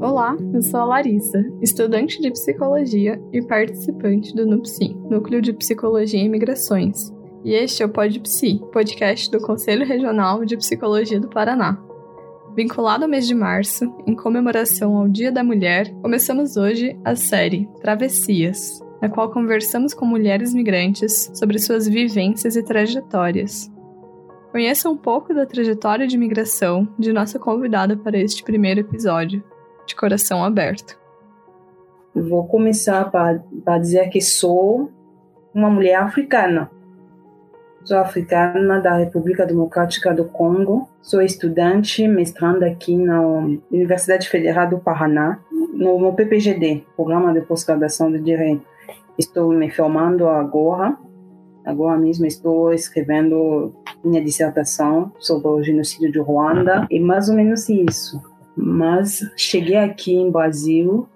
[0.00, 6.20] Olá, eu sou a Larissa, estudante de psicologia e participante do NUPSI, Núcleo de Psicologia
[6.20, 7.12] e Imigrações.
[7.44, 11.82] E este é o PodPsi, podcast do Conselho Regional de Psicologia do Paraná.
[12.54, 17.68] Vinculado ao mês de março, em comemoração ao Dia da Mulher, começamos hoje a série
[17.80, 23.70] Travessias, na qual conversamos com mulheres migrantes sobre suas vivências e trajetórias.
[24.50, 29.42] Conheça um pouco da trajetória de migração de nossa convidada para este primeiro episódio,
[29.86, 30.98] de coração aberto.
[32.12, 34.90] Vou começar para dizer que sou
[35.54, 36.68] uma mulher africana.
[37.84, 40.88] Sou africana da República Democrática do Congo.
[41.00, 43.20] Sou estudante, mestranda aqui na
[43.70, 45.38] Universidade Federal do Paraná,
[45.72, 48.66] no, PPGD, Programa de Pós-Graduação de Direito.
[49.16, 50.96] Estou me formando agora.
[51.70, 53.72] Agora mesmo estou escrevendo
[54.04, 58.20] minha dissertação sobre o genocídio de Ruanda e mais ou menos isso.
[58.56, 61.06] Mas cheguei aqui em Brasil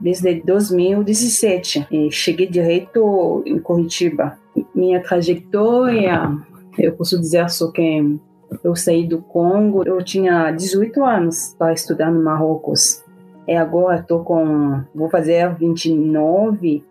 [0.00, 4.36] desde 2017 e cheguei direto em Curitiba.
[4.74, 6.36] Minha trajetória,
[6.76, 8.18] eu posso dizer só que
[8.62, 13.04] eu saí do Congo, eu tinha 18 anos para estudar no Marrocos.
[13.46, 16.84] E agora estou com, vou fazer 29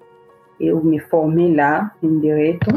[0.67, 2.67] eu me formei lá em direito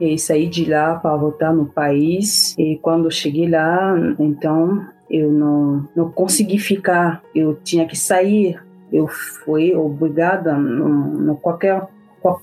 [0.00, 2.54] e saí de lá para voltar no país.
[2.58, 8.60] E quando cheguei lá, então eu não, não consegui ficar, eu tinha que sair.
[8.92, 11.86] Eu fui obrigada, no, no qualquer,
[12.20, 12.40] qual,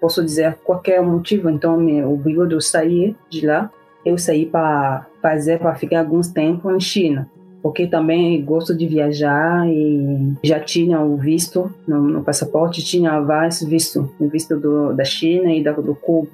[0.00, 3.70] posso dizer, qualquer motivo, então me obrigou a sair de lá.
[4.04, 7.28] Eu saí para fazer, para ficar alguns tempos na China
[7.62, 13.62] porque também gosto de viajar e já tinha o visto no, no passaporte, tinha vários
[13.62, 16.28] vistos, o visto do, da China e da, do Cuba.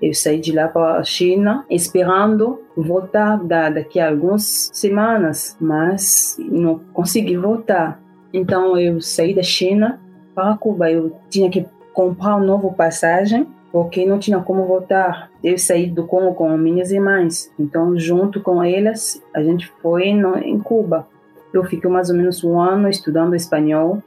[0.00, 6.38] Eu saí de lá para a China esperando voltar da, daqui a algumas semanas, mas
[6.38, 8.00] não consegui voltar.
[8.32, 10.00] Então eu saí da China
[10.34, 10.90] para Cuba.
[10.90, 15.29] Eu tinha que comprar uma nova passagem porque não tinha como voltar.
[15.42, 20.36] Eu saí do Congo com minhas irmãs, então junto com elas a gente foi no,
[20.38, 21.08] em Cuba.
[21.52, 24.02] Eu fiquei mais ou menos um ano estudando espanhol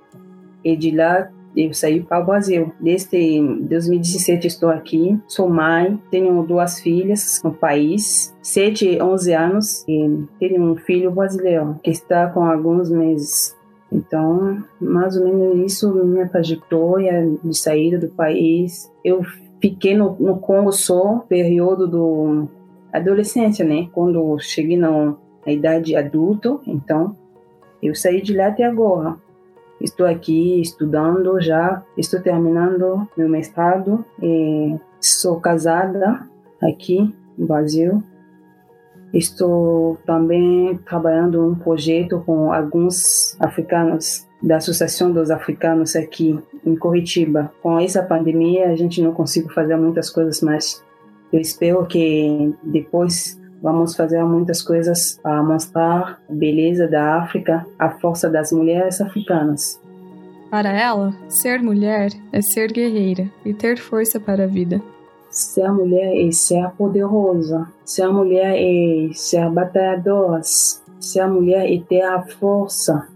[0.63, 2.71] e de lá eu saí para o Brasil.
[2.79, 9.85] Desde 2017 estou aqui, sou mãe, tenho duas filhas no país, 7 e 11 anos,
[9.87, 13.55] e tenho um filho brasileiro que está com alguns meses.
[13.91, 18.91] Então, mais ou menos isso, minha trajetória de saída do país.
[19.05, 19.23] Eu
[19.63, 22.49] fiquei no, no Congo só período do
[22.91, 23.87] adolescência, né?
[23.93, 25.15] Quando cheguei na,
[25.45, 27.15] na idade adulta, então
[27.81, 29.15] eu saí de lá até agora.
[29.79, 36.27] Estou aqui estudando já, estou terminando meu mestrado e sou casada
[36.61, 38.03] aqui no Brasil.
[39.13, 47.51] Estou também trabalhando um projeto com alguns africanos da Associação dos Africanos aqui em Curitiba.
[47.61, 50.83] Com essa pandemia, a gente não conseguiu fazer muitas coisas, mas
[51.31, 57.89] eu espero que depois vamos fazer muitas coisas para mostrar a beleza da África, a
[57.89, 59.81] força das mulheres africanas.
[60.51, 64.81] Para ela, ser mulher é ser guerreira e ter força para a vida.
[65.29, 67.67] Ser mulher é ser poderosa.
[67.83, 70.41] Ser mulher é ser batalhadora.
[70.99, 73.07] Ser mulher é ter a força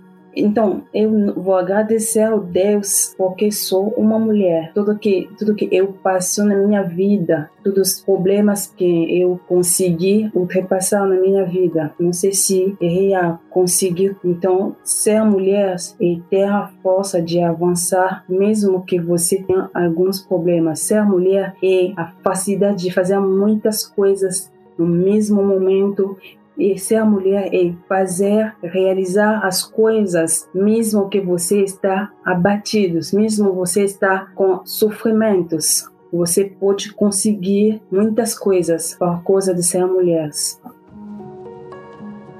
[0.42, 4.72] então, eu vou agradecer ao Deus porque sou uma mulher.
[4.74, 10.30] Tudo que tudo que eu passo na minha vida, todos os problemas que eu consegui
[10.34, 11.94] ultrapassar na minha vida.
[12.00, 14.16] Não sei se errei a conseguir.
[14.24, 20.80] Então, ser mulher e ter a força de avançar, mesmo que você tenha alguns problemas.
[20.80, 26.18] Ser mulher é a facilidade de fazer muitas coisas no mesmo momento
[26.57, 33.84] e ser mulher é fazer, realizar as coisas, mesmo que você está abatido, mesmo você
[33.84, 35.90] está com sofrimentos.
[36.12, 40.29] Você pode conseguir muitas coisas por causa de ser mulher.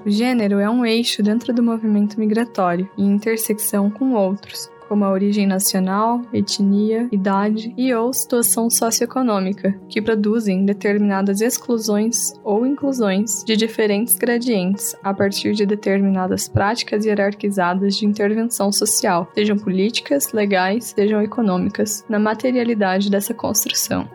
[0.06, 5.12] O gênero é um eixo dentro do movimento migratório, em intersecção com outros, como a
[5.12, 13.56] origem nacional, etnia, idade e ou situação socioeconômica, que produzem determinadas exclusões ou inclusões de
[13.56, 21.22] diferentes gradientes a partir de determinadas práticas hierarquizadas de intervenção social, sejam políticas, legais, sejam
[21.22, 24.08] econômicas, na materialidade dessa construção.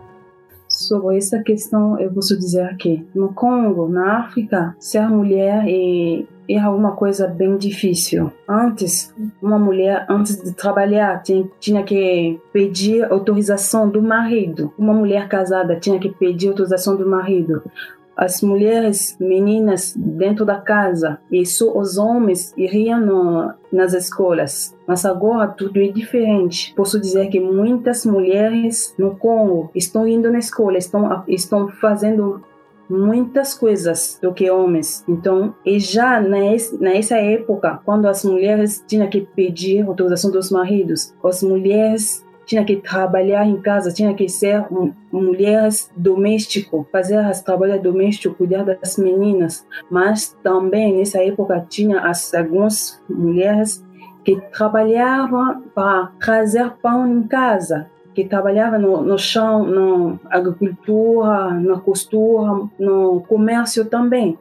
[0.68, 6.60] Sobre essa questão, eu posso dizer que no Congo, na África, ser mulher é é
[6.68, 8.32] uma coisa bem difícil.
[8.48, 14.72] Antes, uma mulher, antes de trabalhar, tinha, tinha que pedir autorização do marido.
[14.78, 17.62] Uma mulher casada tinha que pedir autorização do marido.
[18.16, 24.76] as mulheres, meninas dentro da casa e só os homens iriam no, nas escolas.
[24.86, 26.74] Mas agora tudo é diferente.
[26.76, 32.42] Posso dizer que muitas mulheres no Congo estão indo na escola, estão, estão fazendo
[32.88, 35.04] muitas coisas do que homens.
[35.08, 41.42] Então, e já nessa época, quando as mulheres tinham que pedir autorização dos maridos, as
[41.42, 44.66] mulheres tinha que trabalhar em casa, tinha que ser
[45.10, 49.66] mulheres domésticas, fazer as trabalhos domésticos, cuidar das meninas.
[49.90, 53.84] Mas também nessa época tinha as, algumas mulheres
[54.24, 61.78] que trabalhavam para trazer pão em casa, que trabalhavam no, no chão, na agricultura, na
[61.80, 64.38] costura, no comércio também.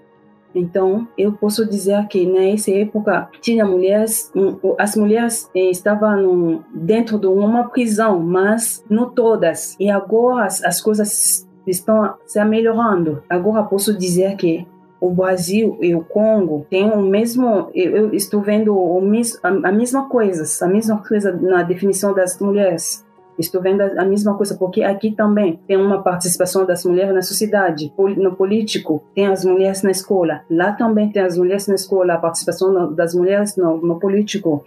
[0.53, 4.31] Então, eu posso dizer que nessa época tinha mulheres,
[4.77, 9.77] as mulheres eh, estavam dentro de uma prisão, mas não todas.
[9.79, 13.23] E agora as, as coisas estão se melhorando.
[13.29, 14.67] Agora posso dizer que
[14.99, 19.01] o Brasil e o Congo têm o mesmo, eu estou vendo o
[19.41, 23.03] a mesma coisa, a mesma coisa na definição das mulheres.
[23.41, 27.91] Estou vendo a mesma coisa, porque aqui também tem uma participação das mulheres na sociedade,
[27.97, 30.41] no político, tem as mulheres na escola.
[30.49, 34.63] Lá também tem as mulheres na escola, a participação das mulheres no, no político.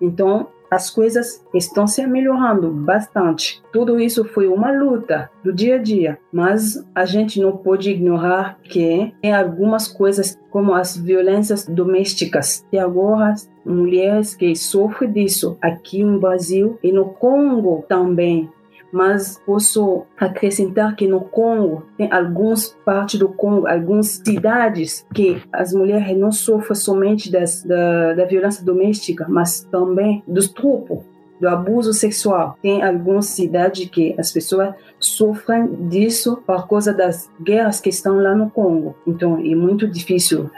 [0.00, 3.62] Então, as coisas estão se melhorando bastante.
[3.70, 8.58] Tudo isso foi uma luta do dia a dia, mas a gente não pode ignorar
[8.62, 13.34] que tem algumas coisas como as violências domésticas e agora
[13.64, 18.50] mulheres que sofrem disso aqui no Brasil e no Congo também
[18.92, 25.72] mas posso acrescentar que no Congo tem algumas partes do Congo, algumas cidades que as
[25.72, 31.02] mulheres não sofrem somente das, da, da violência doméstica, mas também do estupro,
[31.40, 32.58] do abuso sexual.
[32.60, 38.34] Tem algumas cidades que as pessoas sofrem disso por causa das guerras que estão lá
[38.34, 38.94] no Congo.
[39.06, 40.50] Então é muito difícil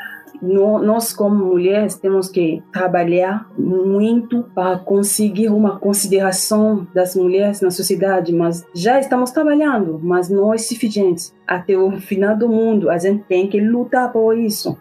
[0.47, 8.33] nós como mulheres temos que trabalhar muito para conseguir uma consideração das mulheres na sociedade,
[8.33, 11.33] mas já estamos trabalhando, mas não é suficiente.
[11.47, 14.77] Até o final do mundo, a gente tem que lutar por isso.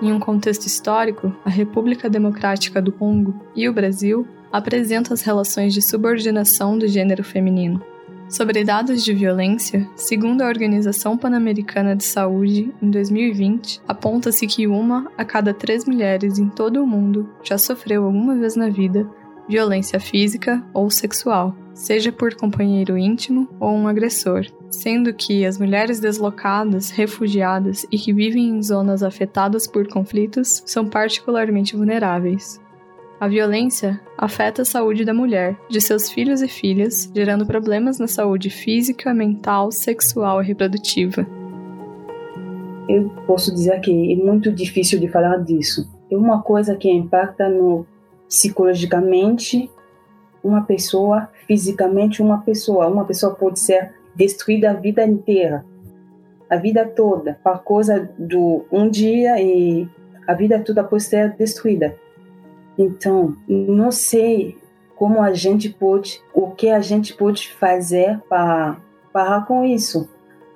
[0.00, 5.72] Em um contexto histórico, a República Democrática do Congo e o Brasil apresentam as relações
[5.72, 7.80] de subordinação do gênero feminino.
[8.32, 15.12] Sobre dados de violência, segundo a Organização Pan-Americana de Saúde, em 2020, aponta-se que uma
[15.18, 19.06] a cada três mulheres em todo o mundo já sofreu alguma vez na vida
[19.46, 26.00] violência física ou sexual, seja por companheiro íntimo ou um agressor, sendo que as mulheres
[26.00, 32.61] deslocadas, refugiadas e que vivem em zonas afetadas por conflitos são particularmente vulneráveis.
[33.22, 38.08] A violência afeta a saúde da mulher, de seus filhos e filhas, gerando problemas na
[38.08, 41.24] saúde física, mental, sexual e reprodutiva.
[42.88, 45.88] Eu posso dizer que é muito difícil de falar disso.
[46.10, 47.86] É uma coisa que impacta no
[48.26, 49.70] psicologicamente
[50.42, 52.88] uma pessoa, fisicamente uma pessoa.
[52.88, 55.64] Uma pessoa pode ser destruída a vida inteira,
[56.50, 59.88] a vida toda, por causa do um dia e
[60.26, 62.01] a vida toda pode ser destruída.
[62.78, 64.56] Então, não sei
[64.96, 68.76] como a gente pode, o que a gente pode fazer para
[69.12, 70.08] parar com isso.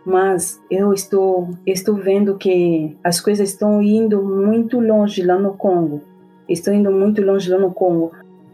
[0.05, 6.01] Mas eu estou, estou vendo que as coisas estão indo muito longe lá no Congo.
[6.49, 8.13] Estão indo muito longe lá no Congo.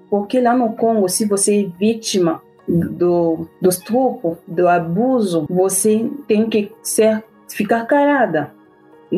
[0.08, 6.48] Porque lá no Congo, se você é vítima do, do estupro, do abuso, você tem
[6.48, 8.52] que ser, ficar calada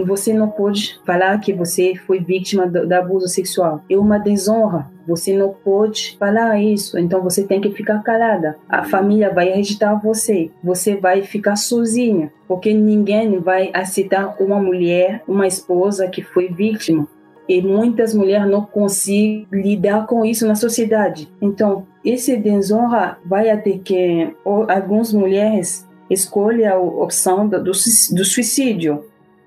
[0.02, 3.82] você não pode falar que você foi vítima do, do, abuso sexual.
[3.88, 4.90] É uma desonra.
[5.06, 6.98] Você não pode falar isso.
[6.98, 8.56] Então você tem que ficar calada.
[8.68, 10.50] A família vai rejeitar você.
[10.62, 17.06] Você vai ficar sozinha, porque ninguém vai aceitar uma mulher, uma esposa que foi vítima.
[17.48, 21.30] E muitas mulheres não conseguem lidar com isso na sociedade.
[21.40, 29.04] Então, esse desonra vai até que algumas mulheres escolhem a opção do, do suicídio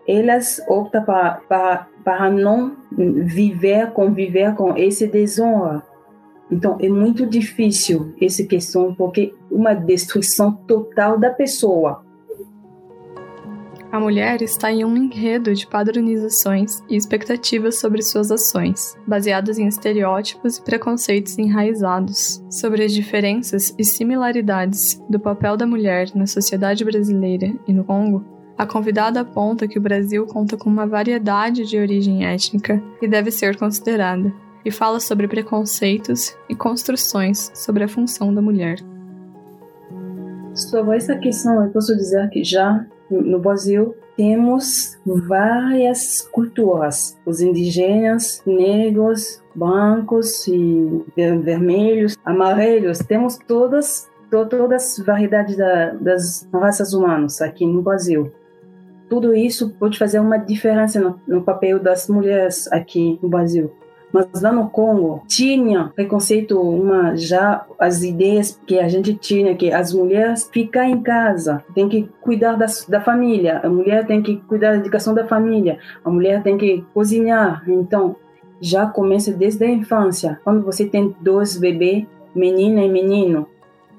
[0.07, 5.83] elas optam para, para, para não viver, conviver com esse desonra.
[6.49, 12.05] Então, é muito difícil essa questão, porque uma destruição total da pessoa.
[13.91, 19.67] A mulher está em um enredo de padronizações e expectativas sobre suas ações, baseadas em
[19.67, 26.83] estereótipos e preconceitos enraizados, sobre as diferenças e similaridades do papel da mulher na sociedade
[26.83, 31.77] brasileira e no Congo a convidada aponta que o Brasil conta com uma variedade de
[31.77, 34.33] origem étnica que deve ser considerada,
[34.65, 38.79] e fala sobre preconceitos e construções sobre a função da mulher.
[40.53, 48.41] Sobre essa questão, eu posso dizer que já no Brasil temos várias culturas, os indígenas,
[48.45, 57.65] negros, brancos e vermelhos, amarelos, temos todas todas as variedades da, das raças humanas aqui
[57.65, 58.29] no Brasil.
[59.09, 63.71] Tudo isso pode fazer uma diferença no, no papel das mulheres aqui no Brasil.
[64.11, 69.71] Mas lá no Congo tinha preconceito, uma já as ideias que a gente tinha que
[69.71, 74.37] as mulheres ficam em casa, tem que cuidar das, da família, a mulher tem que
[74.37, 77.63] cuidar da educação da família, a mulher tem que cozinhar.
[77.67, 78.15] Então
[78.61, 80.39] já começa desde a infância.
[80.43, 83.47] Quando você tem dois bebês, menina e menino,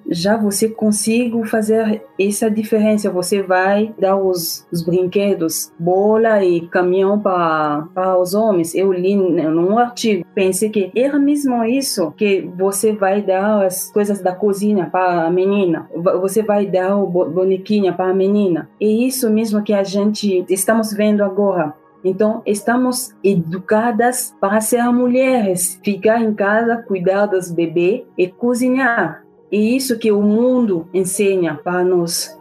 [0.09, 3.11] já você consigo fazer essa diferença.
[3.11, 8.75] Você vai dar os, os brinquedos, bola e caminhão para, para os homens.
[8.75, 14.21] Eu li num artigo, pensei que era mesmo isso, que você vai dar as coisas
[14.21, 15.89] da cozinha para a menina,
[16.21, 18.69] você vai dar o bonequinha para a menina.
[18.81, 21.75] É isso mesmo que a gente estamos vendo agora.
[22.05, 29.28] Então, estamos educadas para ser mulheres, ficar em casa, cuidar dos bebês e cozinhar.
[29.51, 32.39] E isso que o mundo ensina para nós.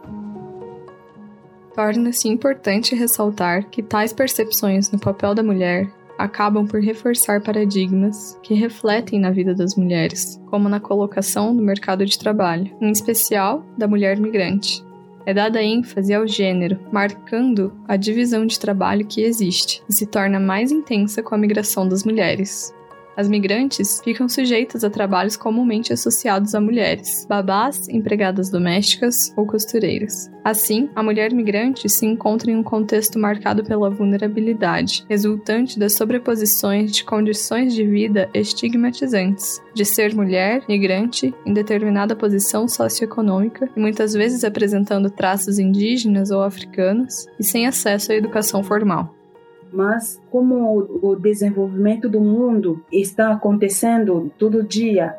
[1.74, 5.88] Torna-se importante ressaltar que tais percepções no papel da mulher
[6.18, 12.04] acabam por reforçar paradigmas que refletem na vida das mulheres, como na colocação no mercado
[12.04, 14.84] de trabalho, em especial da mulher migrante.
[15.24, 20.40] É dada ênfase ao gênero, marcando a divisão de trabalho que existe e se torna
[20.40, 22.74] mais intensa com a migração das mulheres.
[23.18, 30.30] As migrantes ficam sujeitas a trabalhos comumente associados a mulheres, babás, empregadas domésticas ou costureiras.
[30.44, 36.92] Assim, a mulher migrante se encontra em um contexto marcado pela vulnerabilidade, resultante das sobreposições
[36.92, 44.12] de condições de vida estigmatizantes, de ser mulher, migrante, em determinada posição socioeconômica e muitas
[44.12, 49.17] vezes apresentando traços indígenas ou africanos e sem acesso à educação formal
[49.72, 55.14] mas como o desenvolvimento do mundo está acontecendo todo dia,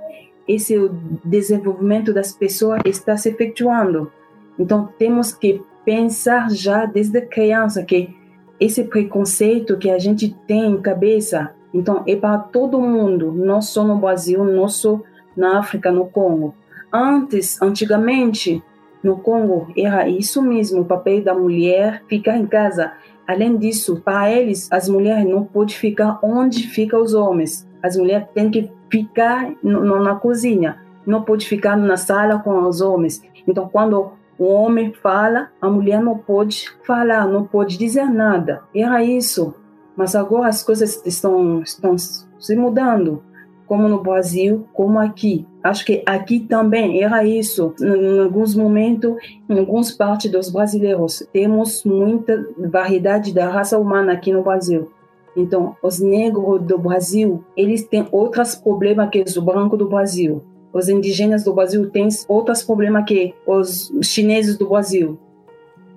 [0.48, 0.76] esse
[1.24, 4.12] desenvolvimento das pessoas está se efetuando.
[4.58, 8.16] Então temos que pensar já desde criança que
[8.60, 13.84] esse preconceito que a gente tem em cabeça, então é para todo mundo, não só
[13.84, 15.00] no Brasil, não só
[15.36, 16.54] na África, no Congo.
[16.92, 18.62] Antes, antigamente,
[19.02, 22.92] no Congo era isso mesmo, o papel da mulher ficar em casa.
[23.30, 27.70] Além disso, para eles, as mulheres não podem ficar onde ficam os homens.
[27.84, 32.82] As mulheres têm que ficar no, na cozinha, não pode ficar na sala com os
[32.82, 33.22] homens.
[33.48, 38.64] Então, quando o homem fala, a mulher não pode falar, não pode dizer nada.
[38.74, 39.54] Era isso.
[39.96, 43.22] Mas agora as coisas estão, estão se mudando
[43.68, 45.46] como no Brasil, como aqui.
[45.62, 47.74] Acho que aqui também era isso.
[47.82, 49.16] Em alguns momentos,
[49.50, 54.90] em algumas partes dos brasileiros, temos muita variedade da raça humana aqui no Brasil.
[55.36, 60.42] Então, os negros do Brasil, eles têm outros problemas que os brancos do Brasil.
[60.72, 65.18] Os indígenas do Brasil têm outros problemas que os chineses do Brasil.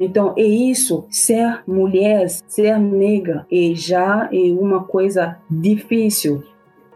[0.00, 6.42] Então, é isso, ser mulher, ser negra, é já é uma coisa difícil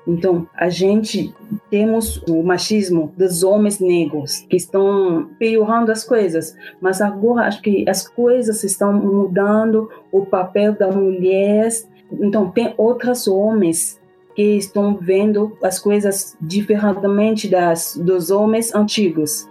[0.06, 1.34] então, a gente
[1.68, 7.88] temos o machismo dos homens negros que estão piorando as coisas, mas agora acho que
[7.88, 11.68] as coisas estão mudando, o papel da mulher.
[12.12, 14.00] Então, tem outros homens
[14.36, 19.48] que estão vendo as coisas diferentemente das dos homens antigos.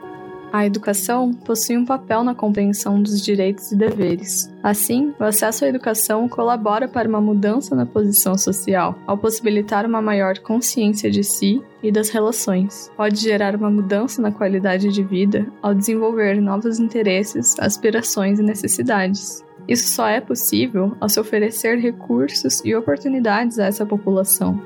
[0.55, 4.49] A educação possui um papel na compreensão dos direitos e deveres.
[4.63, 10.01] Assim, o acesso à educação colabora para uma mudança na posição social, ao possibilitar uma
[10.01, 12.89] maior consciência de si e das relações.
[12.95, 19.43] Pode gerar uma mudança na qualidade de vida ao desenvolver novos interesses, aspirações e necessidades.
[19.67, 24.57] Isso só é possível ao se oferecer recursos e oportunidades a essa população.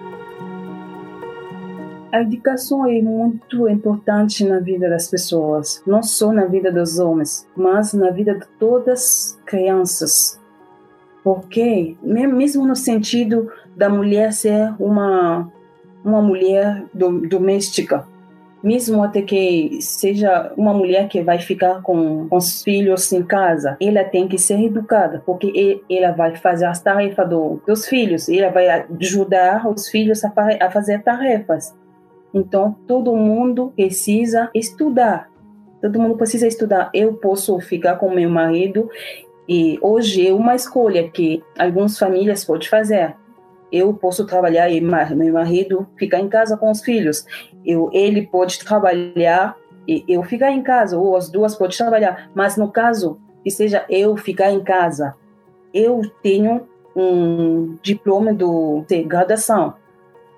[2.12, 7.48] A educação é muito importante na vida das pessoas, não só na vida dos homens,
[7.56, 10.40] mas na vida de todas as crianças.
[11.24, 15.52] Porque, mesmo no sentido da mulher ser uma,
[16.04, 18.08] uma mulher doméstica,
[18.64, 23.78] mesmo até que seja uma mulher que vai ficar com, com os filhos em casa,
[23.80, 28.50] ela tem que ser educada, porque ela vai fazer as tarefas do, dos filhos, ela
[28.50, 28.68] vai
[29.00, 31.78] ajudar os filhos a, a fazer tarefas.
[32.34, 35.30] Então, todo mundo precisa estudar.
[35.82, 36.90] Todo mundo precisa estudar.
[36.94, 38.90] Eu posso ficar com meu marido
[39.48, 43.16] e hoje é uma escolha que algumas famílias podem fazer.
[43.72, 47.26] Eu posso trabalhar e meu marido ficar em casa com os filhos.
[47.66, 49.56] Eu, ele pode trabalhar
[49.88, 52.30] e eu ficar em casa, ou as duas podem trabalhar.
[52.36, 55.16] Mas no caso que seja eu ficar em casa,
[55.74, 59.74] eu tenho um diploma do, de graduação.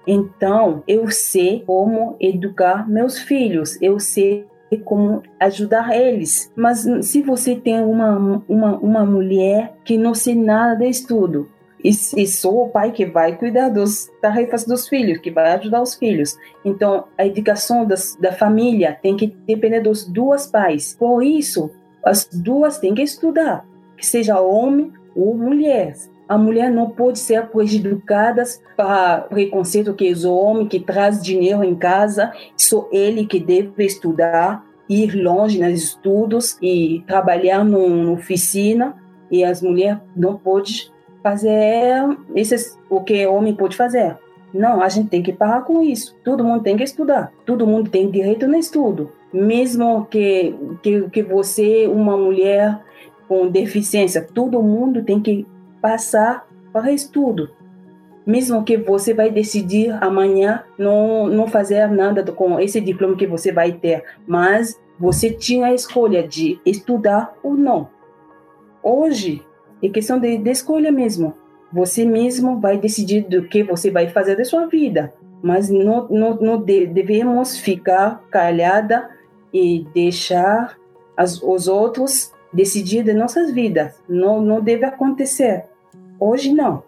[0.05, 4.45] Então, eu sei como educar meus filhos, eu sei
[4.85, 6.51] como ajudar eles.
[6.55, 11.49] Mas se você tem uma, uma, uma mulher que não sei nada de estudo,
[11.83, 15.81] e, e sou o pai que vai cuidar das tarefas dos filhos, que vai ajudar
[15.81, 16.37] os filhos.
[16.63, 20.95] Então, a educação das, da família tem que depender dos dois pais.
[20.97, 21.71] Por isso,
[22.05, 23.65] as duas têm que estudar,
[23.97, 25.95] que seja homem ou mulher.
[26.31, 28.41] A mulher não pode ser educada
[28.77, 33.83] para preconceito que é o homem que traz dinheiro em casa, só ele que deve
[33.83, 38.95] estudar, ir longe nos estudos e trabalhar numa oficina
[39.29, 40.73] e as mulheres não podem
[41.21, 44.17] fazer esses, o que o homem pode fazer.
[44.53, 46.15] Não, a gente tem que parar com isso.
[46.23, 47.29] Todo mundo tem que estudar.
[47.45, 49.11] Todo mundo tem direito no estudo.
[49.33, 52.79] Mesmo que, que, que você, uma mulher
[53.27, 55.45] com deficiência, todo mundo tem que
[55.81, 57.49] passar para estudo.
[58.25, 63.51] Mesmo que você vai decidir amanhã não, não fazer nada com esse diploma que você
[63.51, 67.89] vai ter, mas você tinha a escolha de estudar ou não.
[68.83, 69.43] Hoje,
[69.81, 71.33] é questão de, de escolha mesmo.
[71.73, 75.13] Você mesmo vai decidir do que você vai fazer da sua vida.
[75.41, 79.09] Mas não, não, não de, devemos ficar calhada
[79.51, 80.77] e deixar
[81.17, 83.99] as, os outros decidir de nossas vidas.
[84.07, 85.65] Não, não deve acontecer.
[86.23, 86.83] Hoje não.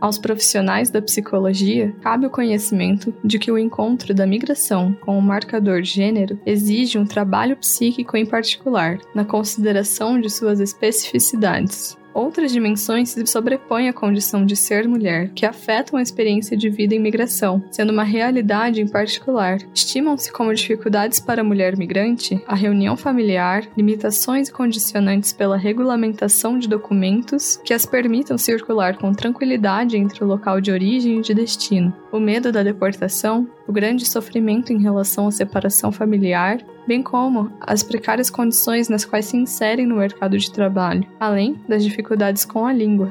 [0.00, 5.22] Aos profissionais da psicologia, cabe o conhecimento de que o encontro da migração com o
[5.22, 11.96] marcador gênero exige um trabalho psíquico em particular, na consideração de suas especificidades.
[12.14, 16.94] Outras dimensões se sobrepõem à condição de ser mulher, que afetam a experiência de vida
[16.94, 19.58] em migração, sendo uma realidade em particular.
[19.74, 26.58] Estimam-se como dificuldades para a mulher migrante a reunião familiar, limitações e condicionantes pela regulamentação
[26.58, 31.34] de documentos que as permitam circular com tranquilidade entre o local de origem e de
[31.34, 37.50] destino, o medo da deportação, o grande sofrimento em relação à separação familiar, bem como
[37.58, 42.66] as precárias condições nas quais se inserem no mercado de trabalho, além das dificuldades com
[42.66, 43.10] a língua.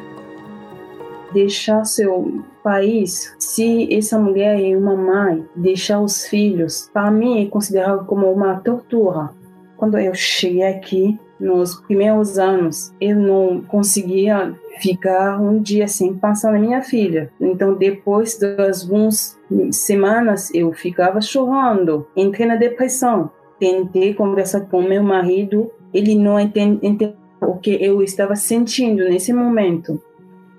[1.33, 7.49] Deixar seu país, se essa mulher é uma mãe, deixar os filhos, para mim é
[7.49, 9.31] considerado como uma tortura.
[9.77, 16.51] Quando eu cheguei aqui, nos primeiros anos, eu não conseguia ficar um dia sem pensar
[16.51, 17.31] na minha filha.
[17.41, 19.37] Então, depois das algumas
[19.71, 23.31] semanas, eu ficava chorando, entrei na depressão.
[23.59, 30.01] Tentei conversar com meu marido, ele não entendeu o que eu estava sentindo nesse momento.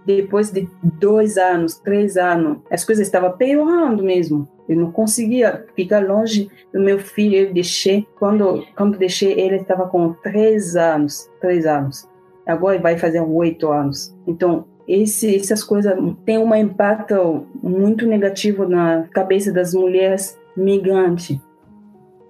[0.05, 4.49] Depois de dois anos, três anos, as coisas estavam piorando mesmo.
[4.69, 7.37] Eu não conseguia ficar longe do meu filho.
[7.37, 11.31] Eu deixei, quando, quando deixei, ele estava com três anos.
[11.41, 12.09] Três anos.
[12.47, 14.17] Agora vai fazer oito anos.
[14.27, 21.39] Então, esse, essas coisas têm um impacto muito negativo na cabeça das mulheres migrantes.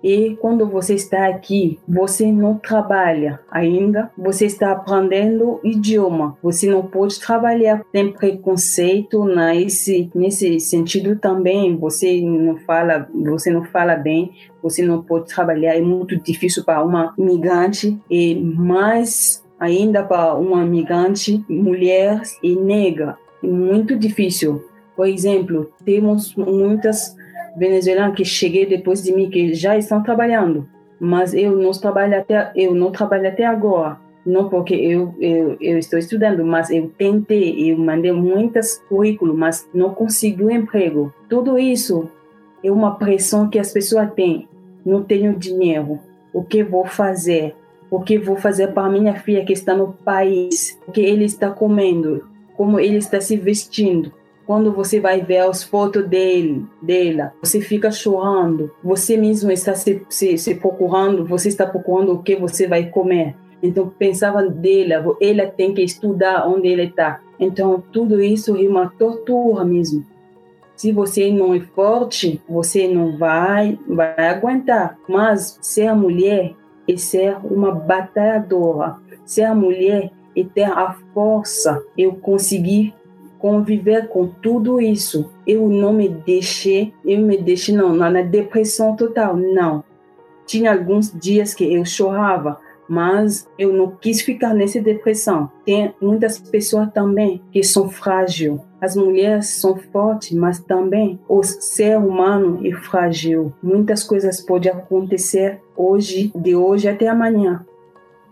[0.02, 6.36] E quando você está aqui, você não trabalha ainda, você está aprendendo idioma.
[6.42, 11.76] Você não pode trabalhar, tem preconceito nesse nesse sentido também.
[11.76, 15.76] Você não fala, você não fala bem, você não pode trabalhar.
[15.76, 23.16] É muito difícil para uma imigrante e mais ainda para uma imigrante mulher e negra.
[23.42, 24.64] É muito difícil.
[24.96, 27.16] Por exemplo, temos muitas
[27.56, 30.68] venezuelanos que cheguei depois de mim que já estão trabalhando,
[31.00, 35.78] mas eu não trabalho até eu não trabalho até agora, não porque eu, eu, eu
[35.78, 41.12] estou estudando, mas eu tentei, eu mandei muitas currículos, mas não consegui um emprego.
[41.28, 42.08] Tudo isso
[42.62, 44.48] é uma pressão que as pessoas têm.
[44.86, 45.98] Não tenho dinheiro.
[46.32, 47.54] O que vou fazer?
[47.90, 50.80] O que vou fazer para minha filha que está no país?
[50.86, 52.26] O que ele está comendo?
[52.56, 54.12] Como ele está se vestindo?
[54.52, 58.70] Quando você vai ver as fotos dele, dela, você fica chorando.
[58.84, 63.34] Você mesmo está se, se, se procurando, você está procurando o que você vai comer.
[63.62, 67.22] Então pensava dela, ela tem que estudar onde ele está.
[67.40, 70.04] Então tudo isso é uma tortura mesmo.
[70.76, 74.98] Se você não é forte, você não vai, vai aguentar.
[75.08, 76.52] Mas ser mulher
[76.86, 78.96] é ser uma batalhadora.
[79.24, 81.82] Ser mulher é ter a força.
[81.96, 82.92] Eu consegui
[83.42, 85.28] conviver com tudo isso.
[85.44, 89.82] Eu não me deixei, eu me deixei não, na depressão total, não.
[90.46, 95.50] Tinha alguns dias que eu chorava, mas eu não quis ficar nessa depressão.
[95.66, 98.60] Tem muitas pessoas também que são frágeis.
[98.80, 103.52] As mulheres são fortes, mas também o ser humano é frágil.
[103.60, 107.66] Muitas coisas podem acontecer hoje, de hoje até amanhã.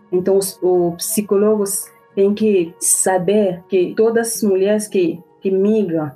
[0.09, 6.11] Então, os, os psicólogos tem que saber que todas as mulheres que, que migram,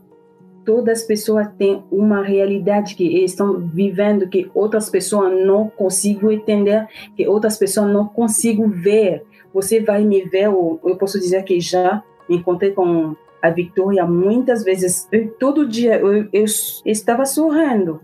[0.66, 6.88] todas as pessoas têm uma realidade que estão vivendo que outras pessoas não conseguem entender,
[7.16, 9.24] que outras pessoas não conseguem ver.
[9.54, 14.64] Você vai me ver, eu posso dizer que já me encontrei com a Victoria muitas
[14.64, 15.08] vezes.
[15.12, 16.46] Eu, todo dia eu, eu, eu
[16.86, 18.02] estava sorrindo.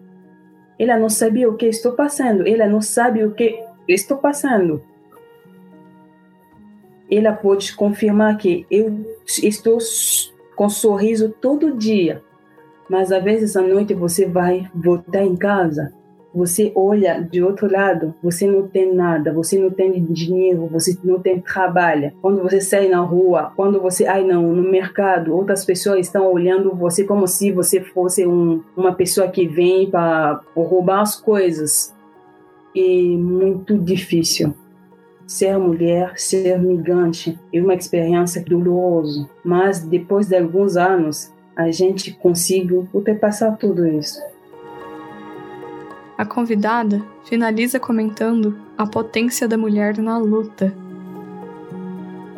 [0.79, 2.47] Ela não sabia o que estou passando.
[2.47, 4.81] Ela não sabe o que estou passando.
[7.11, 9.05] Ela pode confirmar que eu
[9.43, 9.77] estou
[10.55, 12.23] com sorriso todo dia.
[12.89, 15.93] Mas às vezes à noite você vai voltar em casa
[16.33, 21.19] você olha de outro lado, você não tem nada, você não tem dinheiro, você não
[21.19, 22.13] tem trabalho.
[22.21, 26.73] Quando você sai na rua, quando você ai não no mercado, outras pessoas estão olhando
[26.73, 31.93] você como se você fosse um, uma pessoa que vem para roubar as coisas.
[32.73, 34.55] E muito difícil.
[35.31, 42.11] Ser mulher, ser migrante é uma experiência dolorosa, mas depois de alguns anos a gente
[42.11, 44.21] conseguiu ultrapassar tudo isso.
[46.17, 50.75] A convidada finaliza comentando a potência da mulher na luta.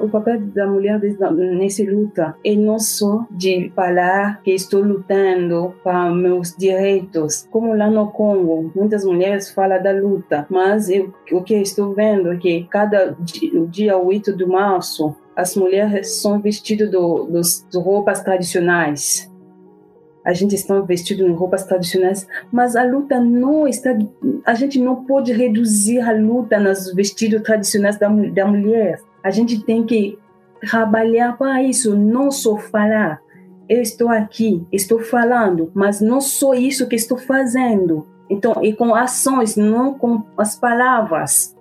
[0.04, 6.10] O papel da mulher nessa luta é não só de falar que estou lutando para
[6.12, 11.56] meus direitos, como lá no Congo, muitas mulheres falam da luta, mas eu, o que
[11.56, 17.24] estou vendo é que cada dia, dia 8 de março, as mulheres são vestidas do,
[17.24, 19.32] dos, roupas tradicionais
[20.26, 23.90] a gente está vestido em roupas tradicionais, mas a luta não está.
[24.46, 29.02] A gente não pode reduzir a luta nos vestidos tradicionais da, da mulher.
[29.24, 30.20] A gente tem que
[30.60, 33.22] trabalhar para isso, não só falar.
[33.68, 38.06] Eu estou aqui, estou falando, mas não só isso que estou fazendo.
[38.30, 41.56] Então, e com ações, não com as palavras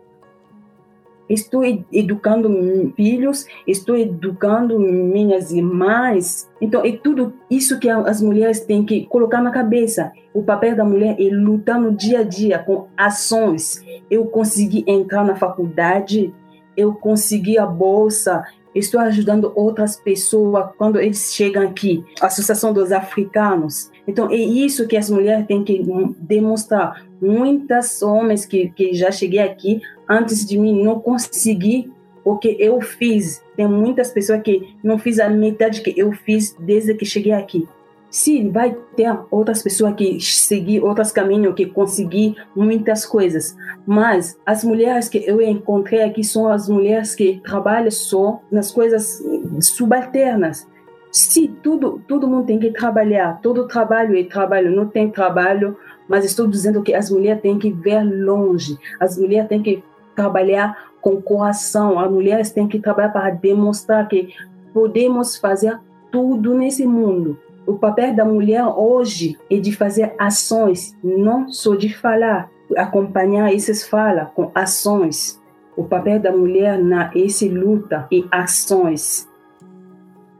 [1.32, 6.48] estou educando filhos, estou educando minhas irmãs.
[6.60, 10.12] Então, é tudo isso que as mulheres têm que colocar na cabeça.
[10.34, 13.84] O papel da mulher é lutar no dia a dia com ações.
[14.10, 16.32] Eu consegui entrar na faculdade,
[16.76, 22.04] eu consegui a bolsa, estou ajudando outras pessoas quando eles chegam aqui.
[22.20, 23.90] Associação dos Africanos.
[24.06, 25.84] Então, é isso que as mulheres têm que
[26.18, 27.04] demonstrar.
[27.20, 31.92] Muitas homens que, que já cheguei aqui antes de mim não consegui
[32.24, 33.42] o que eu fiz.
[33.56, 37.68] Tem muitas pessoas que não fiz a metade que eu fiz desde que cheguei aqui.
[38.12, 43.56] Sim, vai ter outras pessoas que seguir outros caminhos, que conseguir muitas coisas.
[43.86, 49.24] Mas as mulheres que eu encontrei aqui são as mulheres que trabalham só nas coisas
[49.62, 50.68] subalternas.
[51.10, 56.26] Se tudo, todo mundo tem que trabalhar, todo trabalho é trabalho, não tem trabalho, mas
[56.26, 59.82] estou dizendo que as mulheres têm que ver longe, as mulheres têm que
[60.14, 61.98] trabalhar com coração.
[61.98, 64.34] As mulheres têm que trabalhar para demonstrar que
[64.74, 67.38] podemos fazer tudo nesse mundo.
[67.66, 73.82] O papel da mulher hoje é de fazer ações, não só de falar, acompanhar essas
[73.86, 75.40] falas com ações.
[75.76, 79.28] O papel da mulher na esse luta e ações.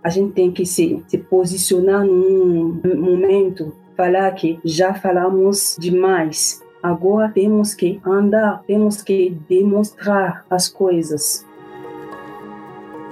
[0.03, 7.29] A gente tem que se, se posicionar num momento, falar que já falamos demais, Agora
[7.29, 11.47] temos que andar, temos que demonstrar as coisas.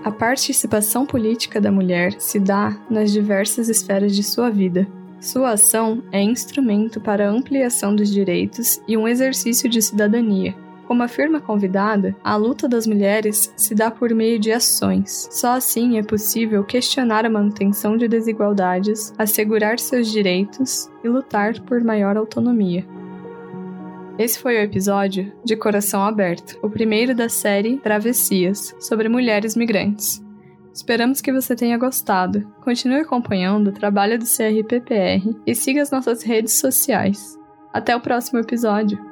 [0.02, 4.88] A participação política da mulher se dá nas diversas esferas de sua vida.
[5.20, 10.54] Sua ação é instrumento para a ampliação dos direitos e um exercício de cidadania.
[10.86, 15.28] Como afirma a convidada, a luta das mulheres se dá por meio de ações.
[15.30, 21.84] Só assim é possível questionar a manutenção de desigualdades, assegurar seus direitos e lutar por
[21.84, 22.84] maior autonomia.
[24.20, 30.22] Esse foi o episódio de Coração Aberto, o primeiro da série Travessias, sobre mulheres migrantes.
[30.74, 32.46] Esperamos que você tenha gostado.
[32.62, 37.38] Continue acompanhando o trabalho do CRPPR e siga as nossas redes sociais.
[37.72, 39.09] Até o próximo episódio!